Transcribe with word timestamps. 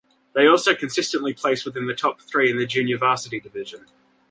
They 0.33 0.47
also 0.47 0.73
consistently 0.73 1.31
place 1.31 1.63
within 1.63 1.85
the 1.85 1.93
top 1.93 2.21
three 2.21 2.49
in 2.49 2.57
the 2.57 2.65
Junior 2.65 2.97
Varsity 2.97 3.39
division. 3.39 3.85